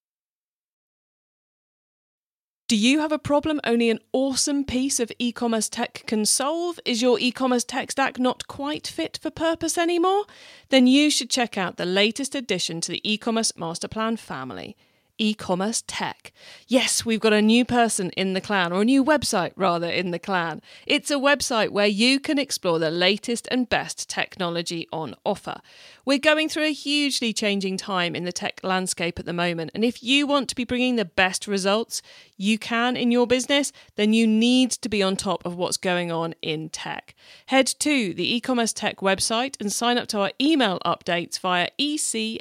[2.66, 6.80] Do you have a problem only an awesome piece of e commerce tech can solve?
[6.86, 10.24] Is your e commerce tech stack not quite fit for purpose anymore?
[10.70, 14.76] Then you should check out the latest addition to the e commerce master plan family
[15.18, 16.32] e commerce tech.
[16.66, 20.10] Yes, we've got a new person in the clan, or a new website rather, in
[20.10, 20.60] the clan.
[20.86, 25.60] It's a website where you can explore the latest and best technology on offer.
[26.04, 29.84] We're going through a hugely changing time in the tech landscape at the moment, and
[29.84, 32.02] if you want to be bringing the best results
[32.36, 36.10] you can in your business, then you need to be on top of what's going
[36.10, 37.14] on in tech.
[37.46, 41.68] Head to the e commerce tech website and sign up to our email updates via
[41.78, 42.40] ecmp.info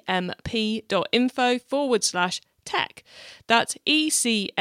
[1.60, 3.04] forward slash tech.
[3.48, 4.58] That's ecmp.info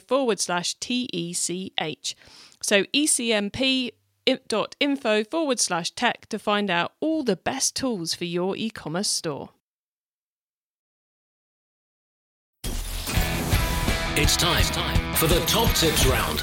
[0.00, 2.16] forward slash TECH.
[2.62, 3.92] So ecmp.info
[5.24, 9.50] forward slash tech to find out all the best tools for your e commerce store.
[14.18, 16.42] It's time for the top tips round.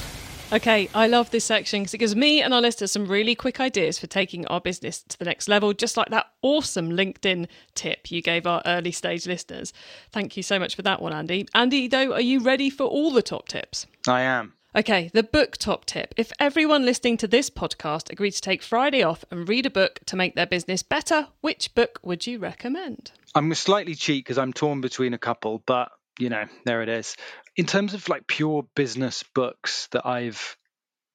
[0.53, 3.59] Okay, I love this section because it gives me and our listeners some really quick
[3.59, 8.11] ideas for taking our business to the next level, just like that awesome LinkedIn tip
[8.11, 9.73] you gave our early stage listeners.
[10.11, 11.47] Thank you so much for that one, Andy.
[11.55, 13.87] Andy, though, are you ready for all the top tips?
[14.07, 14.53] I am.
[14.75, 16.13] Okay, the book top tip.
[16.17, 20.01] If everyone listening to this podcast agreed to take Friday off and read a book
[20.05, 23.11] to make their business better, which book would you recommend?
[23.33, 27.15] I'm slightly cheat because I'm torn between a couple, but you know, there it is
[27.55, 30.57] in terms of like pure business books that I've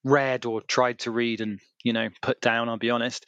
[0.05, 3.27] read or tried to read and you know put down, I'll be honest.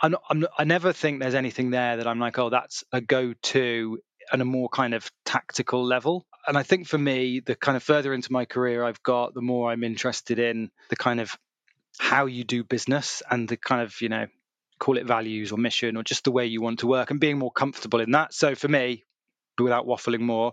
[0.00, 3.98] I'm, I'm, I never think there's anything there that I'm like, oh, that's a go-to
[4.32, 6.24] at a more kind of tactical level.
[6.46, 9.42] And I think for me, the kind of further into my career I've got, the
[9.42, 11.36] more I'm interested in the kind of
[11.98, 14.26] how you do business and the kind of you know
[14.78, 17.38] call it values or mission or just the way you want to work and being
[17.38, 18.34] more comfortable in that.
[18.34, 19.04] So for me,
[19.64, 20.52] without waffling more,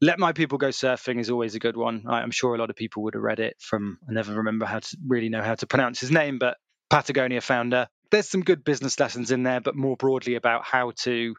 [0.00, 2.04] let my people go surfing is always a good one.
[2.08, 3.98] I, am sure a lot of people would have read it from.
[4.08, 6.56] I never remember how to really know how to pronounce his name, but
[6.90, 7.88] Patagonia founder.
[8.10, 11.34] There's some good business lessons in there, but more broadly about how to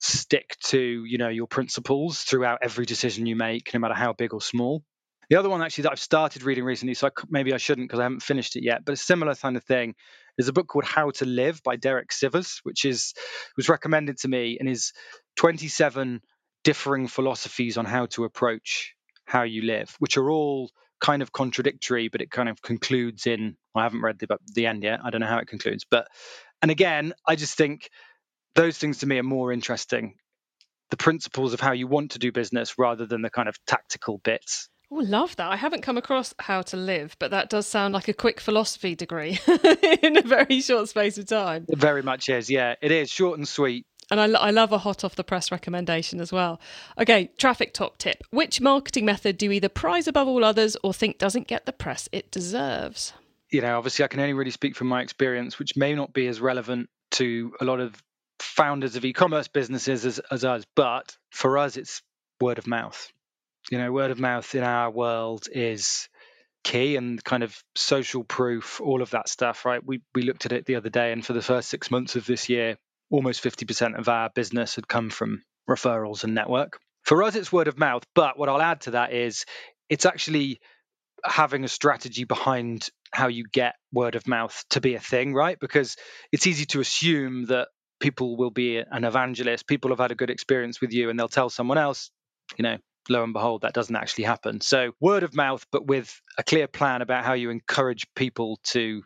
[0.00, 4.34] stick to you know your principles throughout every decision you make, no matter how big
[4.34, 4.82] or small.
[5.30, 8.00] The other one actually that I've started reading recently, so I, maybe I shouldn't because
[8.00, 9.94] I haven't finished it yet, but a similar kind of thing
[10.36, 13.14] is a book called How to Live by Derek Sivers, which is
[13.56, 14.92] was recommended to me and is
[15.36, 16.20] 27
[16.64, 18.94] differing philosophies on how to approach
[19.24, 20.70] how you live, which are all
[21.00, 24.82] kind of contradictory, but it kind of concludes in I haven't read the, the end
[24.82, 25.00] yet.
[25.02, 26.08] I don't know how it concludes, but
[26.60, 27.90] and again, I just think
[28.54, 30.14] those things to me are more interesting.
[30.90, 34.18] The principles of how you want to do business rather than the kind of tactical
[34.18, 34.68] bits.
[34.90, 35.50] Oh, love that.
[35.50, 38.94] I haven't come across how to live, but that does sound like a quick philosophy
[38.94, 39.40] degree
[40.02, 41.64] in a very short space of time.
[41.66, 42.50] It very much is.
[42.50, 43.86] Yeah, it is short and sweet.
[44.12, 46.60] And I, I love a hot off the press recommendation as well.
[46.98, 48.22] Okay, traffic top tip.
[48.30, 51.72] Which marketing method do you either prize above all others or think doesn't get the
[51.72, 53.12] press it deserves?
[53.50, 56.26] You know, obviously, I can only really speak from my experience, which may not be
[56.28, 57.94] as relevant to a lot of
[58.38, 62.02] founders of e commerce businesses as, as us, but for us, it's
[62.40, 63.12] word of mouth
[63.70, 66.08] you know, word of mouth in our world is
[66.64, 69.84] key and kind of social proof, all of that stuff, right?
[69.84, 72.26] We we looked at it the other day, and for the first six months of
[72.26, 72.76] this year,
[73.12, 76.80] almost 50% of our business had come from referrals and network.
[77.04, 79.44] For us, it's word of mouth, but what I'll add to that is
[79.88, 80.58] it's actually
[81.24, 85.58] having a strategy behind how you get word of mouth to be a thing, right?
[85.60, 85.96] Because
[86.32, 87.68] it's easy to assume that
[88.00, 91.28] people will be an evangelist, people have had a good experience with you, and they'll
[91.28, 92.10] tell someone else,
[92.56, 94.60] you know, lo and behold, that doesn't actually happen.
[94.60, 99.02] So word of mouth, but with a clear plan about how you encourage people to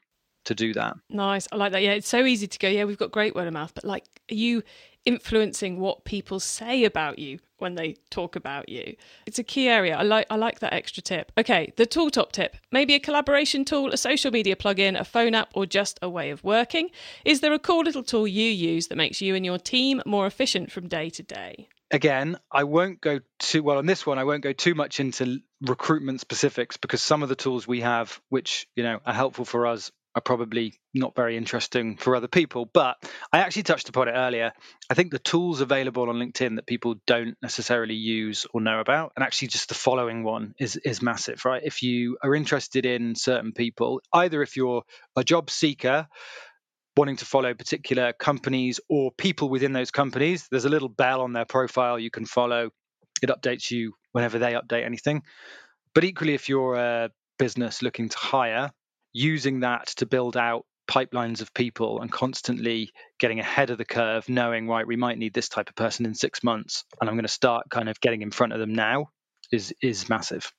[0.47, 0.97] to do that.
[1.11, 1.47] Nice.
[1.53, 1.83] I like that.
[1.83, 4.05] Yeah, it's so easy to go, yeah, we've got great word of mouth, but like
[4.31, 4.63] are you
[5.05, 8.97] influencing what people say about you when they talk about you?
[9.27, 9.97] It's a key area.
[9.97, 11.33] I like I like that extra tip.
[11.39, 12.57] Okay, the tool top tip.
[12.73, 16.31] Maybe a collaboration tool, a social media plugin, a phone app, or just a way
[16.31, 16.91] of working.
[17.25, 20.27] Is there a cool little tool you use that makes you and your team more
[20.27, 21.69] efficient from day to day?
[21.91, 24.19] again, I won't go too well on this one.
[24.19, 28.21] I won't go too much into recruitment specifics because some of the tools we have,
[28.29, 32.69] which you know are helpful for us, are probably not very interesting for other people.
[32.73, 32.97] But
[33.33, 34.53] I actually touched upon it earlier.
[34.89, 39.13] I think the tools available on LinkedIn that people don't necessarily use or know about,
[39.15, 41.63] and actually just the following one is is massive, right?
[41.63, 44.83] If you are interested in certain people, either if you're
[45.15, 46.09] a job seeker
[46.97, 51.35] wanting to follow particular companies or people within those companies, there's a little bell on
[51.35, 52.71] their profile you can follow.
[53.23, 55.23] It updates you whenever they update anything.
[55.95, 58.73] But equally, if you're a business looking to hire,
[59.17, 64.29] using that to build out pipelines of people and constantly getting ahead of the curve,
[64.29, 67.25] knowing, right, we might need this type of person in six months, and I'm going
[67.25, 69.11] to start kind of getting in front of them now
[69.51, 70.53] is is massive.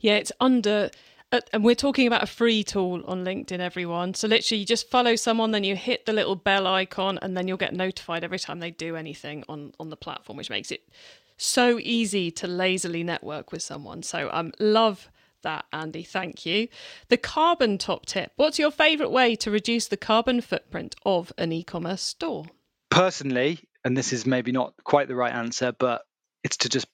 [0.00, 0.90] Yeah, it's under
[1.32, 4.14] uh, and we're talking about a free tool on LinkedIn, everyone.
[4.14, 7.48] So literally, you just follow someone, then you hit the little bell icon, and then
[7.48, 10.88] you'll get notified every time they do anything on on the platform, which makes it
[11.36, 14.02] so easy to lazily network with someone.
[14.02, 15.10] So I um, love
[15.44, 16.02] that, Andy.
[16.02, 16.68] Thank you.
[17.08, 18.32] The carbon top tip.
[18.36, 22.44] What's your favourite way to reduce the carbon footprint of an e-commerce store?
[22.90, 26.02] Personally, and this is maybe not quite the right answer, but
[26.42, 26.86] it's to just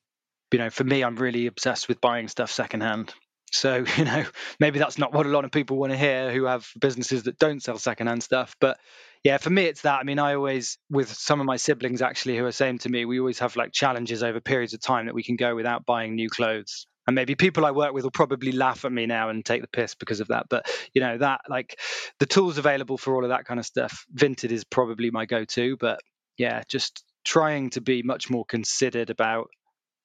[0.52, 3.14] you know, for me, I'm really obsessed with buying stuff secondhand.
[3.52, 4.24] So, you know,
[4.58, 7.38] maybe that's not what a lot of people want to hear who have businesses that
[7.38, 8.56] don't sell secondhand stuff.
[8.60, 8.78] But
[9.22, 10.00] yeah, for me, it's that.
[10.00, 13.04] I mean, I always, with some of my siblings actually who are saying to me,
[13.04, 16.14] we always have like challenges over periods of time that we can go without buying
[16.14, 16.86] new clothes.
[17.06, 19.68] And maybe people I work with will probably laugh at me now and take the
[19.68, 20.46] piss because of that.
[20.48, 21.78] But, you know, that like
[22.18, 25.44] the tools available for all of that kind of stuff, Vinted is probably my go
[25.44, 25.76] to.
[25.76, 26.00] But
[26.36, 29.48] yeah, just trying to be much more considered about,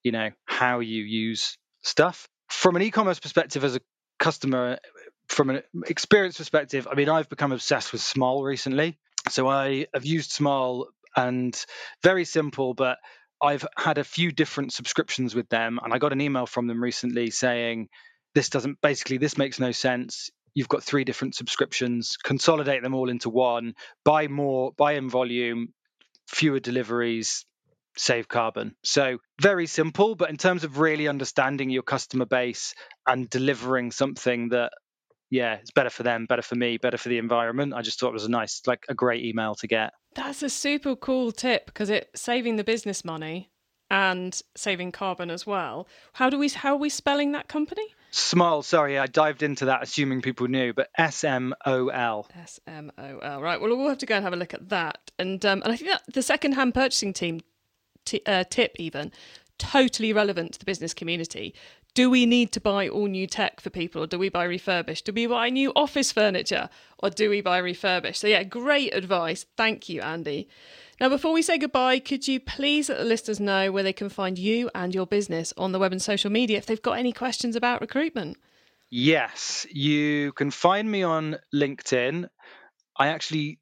[0.03, 3.81] you know, how you use stuff from an e-commerce perspective as a
[4.19, 4.77] customer
[5.27, 8.97] from an experience perspective i mean i've become obsessed with Smol recently
[9.29, 11.65] so i have used Smol and
[12.03, 12.97] very simple but
[13.41, 16.81] i've had a few different subscriptions with them and i got an email from them
[16.81, 17.89] recently saying
[18.35, 20.29] this doesn't basically this makes no sense.
[20.53, 22.17] You've got three different subscriptions.
[22.21, 23.73] Consolidate them all into one.
[24.03, 25.73] Buy more buy in volume
[26.27, 27.45] fewer deliveries
[27.97, 28.75] save carbon.
[28.83, 32.73] So very simple, but in terms of really understanding your customer base
[33.07, 34.73] and delivering something that
[35.29, 37.73] yeah, it's better for them, better for me, better for the environment.
[37.73, 39.93] I just thought it was a nice, like a great email to get.
[40.13, 43.49] That's a super cool tip because it's saving the business money
[43.91, 45.87] and saving carbon as well.
[46.13, 47.85] How do we how are we spelling that company?
[48.11, 52.27] Smol, sorry, I dived into that assuming people knew, but S M O L.
[52.35, 53.41] S M O L.
[53.41, 53.59] Right.
[53.59, 55.11] Well, we'll have to go and have a look at that.
[55.19, 57.41] And um, and I think that the second-hand purchasing team
[58.05, 59.11] t- uh, tip even
[59.57, 61.53] totally relevant to the business community.
[61.95, 65.05] Do we need to buy all new tech for people, or do we buy refurbished?
[65.05, 66.69] Do we buy new office furniture,
[66.99, 68.19] or do we buy refurbished?
[68.19, 69.45] So yeah, great advice.
[69.55, 70.49] Thank you, Andy.
[70.99, 74.09] Now, before we say goodbye, could you please let the listeners know where they can
[74.09, 77.13] find you and your business on the web and social media if they've got any
[77.13, 78.35] questions about recruitment?
[78.89, 82.27] Yes, you can find me on LinkedIn.
[82.97, 83.59] I actually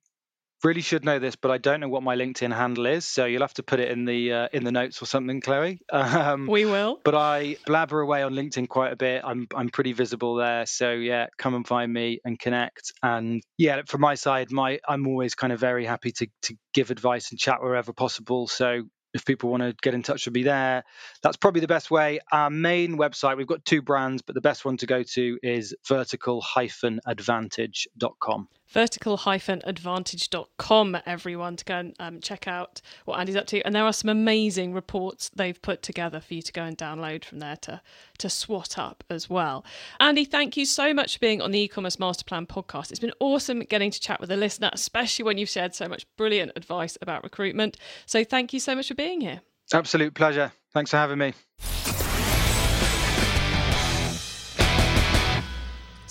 [0.63, 3.41] really should know this, but I don't know what my LinkedIn handle is, so you'll
[3.41, 5.79] have to put it in the uh, in the notes or something, Chloe.
[6.13, 6.99] Um, we will.
[7.03, 9.21] But I blabber away on LinkedIn quite a bit.
[9.25, 12.93] I'm I'm pretty visible there, so yeah, come and find me and connect.
[13.01, 16.91] And yeah, from my side, my I'm always kind of very happy to to give
[16.91, 18.47] advice and chat wherever possible.
[18.47, 18.83] So
[19.13, 20.83] if people want to get in touch with me there,
[21.21, 22.19] that's probably the best way.
[22.31, 25.75] Our main website, we've got two brands, but the best one to go to is
[25.87, 28.47] vertical-advantage.com.
[28.73, 33.61] Vertical-advantage.com, everyone, to go and um, check out what Andy's up to.
[33.61, 37.23] And there are some amazing reports they've put together for you to go and download
[37.23, 37.81] from there to,
[38.17, 39.63] to swat up as well.
[39.99, 42.89] Andy, thank you so much for being on the e-commerce master plan podcast.
[42.89, 46.07] It's been awesome getting to chat with a listener, especially when you've shared so much
[46.17, 47.77] brilliant advice about recruitment.
[48.07, 49.41] So thank you so much for being here.
[49.71, 50.51] Absolute pleasure.
[50.73, 51.33] Thanks for having me.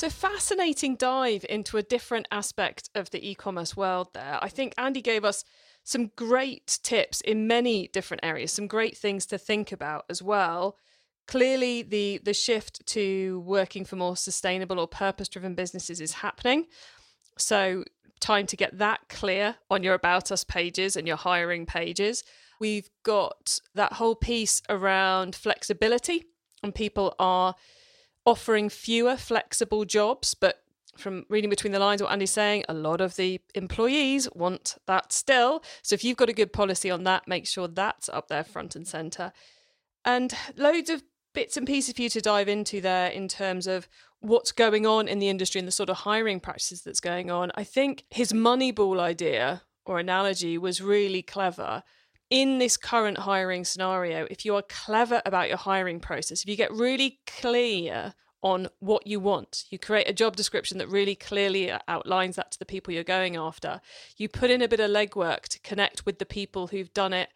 [0.03, 4.37] So, fascinating dive into a different aspect of the e commerce world there.
[4.43, 5.45] I think Andy gave us
[5.85, 10.77] some great tips in many different areas, some great things to think about as well.
[11.29, 16.67] Clearly, the, the shift to working for more sustainable or purpose driven businesses is happening.
[17.39, 17.85] So,
[18.19, 22.25] time to get that clear on your About Us pages and your hiring pages.
[22.59, 26.25] We've got that whole piece around flexibility,
[26.61, 27.55] and people are
[28.25, 30.63] offering fewer flexible jobs, but
[30.97, 35.13] from reading between the lines, what Andy's saying, a lot of the employees want that
[35.13, 35.63] still.
[35.83, 38.77] So if you've got a good policy on that, make sure that's up there front
[38.77, 39.33] and centre.
[40.05, 41.03] And loads of
[41.33, 43.89] bits and pieces for you to dive into there in terms of
[44.21, 47.51] what's going on in the industry and the sort of hiring practices that's going on.
[47.55, 51.83] I think his Moneyball idea or analogy was really clever
[52.33, 56.57] in this current hiring scenario, if you are clever about your hiring process, if you
[56.57, 61.71] get really clear on what you want, you create a job description that really clearly
[61.87, 63.83] outlines that to the people you're going after,
[64.17, 67.29] you put in a bit of legwork to connect with the people who've done it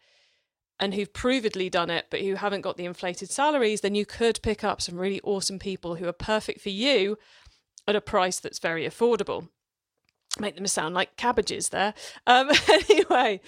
[0.79, 4.39] and who've provedly done it, but who haven't got the inflated salaries, then you could
[4.41, 7.19] pick up some really awesome people who are perfect for you
[7.87, 9.49] at a price that's very affordable.
[10.39, 11.93] Make them sound like cabbages there.
[12.25, 13.41] Um, anyway,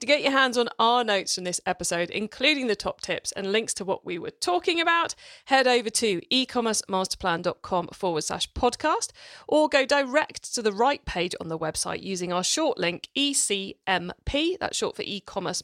[0.00, 3.52] to get your hands on our notes from this episode, including the top tips and
[3.52, 9.12] links to what we were talking about, head over to ecommercemasterplan.com forward slash podcast
[9.46, 14.58] or go direct to the right page on the website using our short link ECMP,
[14.58, 15.62] that's short for e-commerce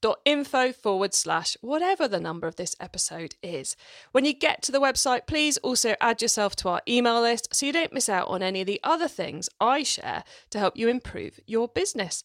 [0.00, 3.76] dot info forward slash whatever the number of this episode is.
[4.10, 7.66] When you get to the website, please also add yourself to our email list so
[7.66, 10.88] you don't miss out on any of the other things I share to help you
[10.88, 12.24] improve your business.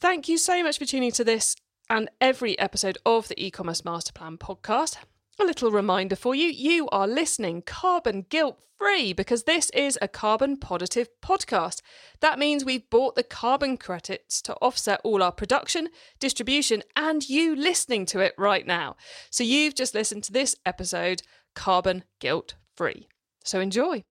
[0.00, 1.56] Thank you so much for tuning to this
[1.90, 4.96] and every episode of the e-commerce master plan podcast.
[5.40, 10.06] A little reminder for you you are listening carbon guilt free because this is a
[10.06, 11.80] carbon positive podcast.
[12.20, 15.88] That means we've bought the carbon credits to offset all our production,
[16.20, 18.94] distribution, and you listening to it right now.
[19.30, 21.22] So you've just listened to this episode
[21.56, 23.08] carbon guilt free.
[23.42, 24.04] So enjoy.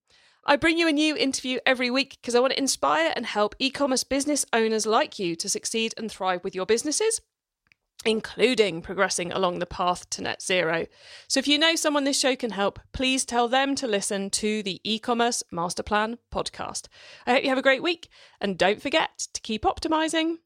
[0.49, 3.53] I bring you a new interview every week because I want to inspire and help
[3.59, 7.19] e commerce business owners like you to succeed and thrive with your businesses,
[8.05, 10.85] including progressing along the path to net zero.
[11.27, 14.63] So if you know someone this show can help, please tell them to listen to
[14.63, 16.87] the e commerce master plan podcast.
[17.25, 18.07] I hope you have a great week
[18.39, 20.37] and don't forget to keep optimizing.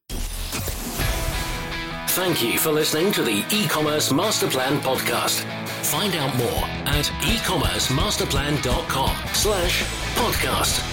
[2.10, 5.61] Thank you for listening to the e commerce master plan podcast.
[5.91, 9.83] Find out more at ecommercemasterplan.com slash
[10.15, 10.87] podcast.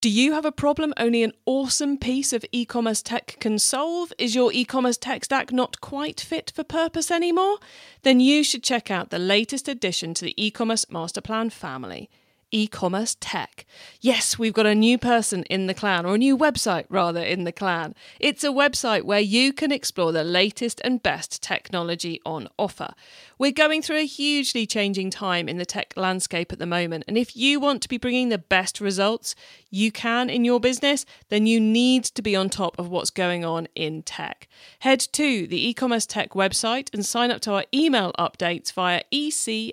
[0.00, 4.10] Do you have a problem only an awesome piece of e commerce tech can solve?
[4.16, 7.58] Is your e commerce tech stack not quite fit for purpose anymore?
[8.04, 12.08] Then you should check out the latest addition to the e commerce master plan family
[12.54, 13.66] e commerce tech.
[14.00, 17.42] Yes, we've got a new person in the clan, or a new website rather, in
[17.42, 17.96] the clan.
[18.20, 22.94] It's a website where you can explore the latest and best technology on offer.
[23.38, 27.18] We're going through a hugely changing time in the tech landscape at the moment, and
[27.18, 29.34] if you want to be bringing the best results
[29.68, 33.44] you can in your business, then you need to be on top of what's going
[33.44, 34.46] on in tech.
[34.78, 39.02] Head to the e commerce tech website and sign up to our email updates via
[39.12, 39.72] ecmp.info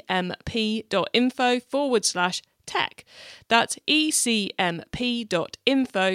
[1.60, 2.42] forward slash
[2.72, 3.04] tech.
[3.48, 4.58] That's ecmp.info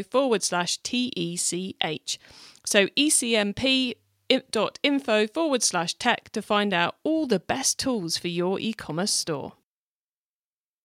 [0.02, 2.18] forward slash TECH.
[2.64, 3.96] So ecmp.info
[5.26, 9.52] forward slash tech to find out all the best tools for your e commerce store.